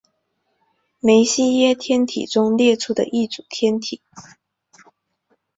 [0.99, 4.01] 梅西耶天体中列出的一组天体。